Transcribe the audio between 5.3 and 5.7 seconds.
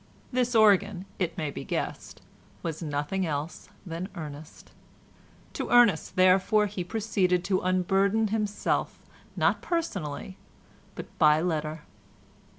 to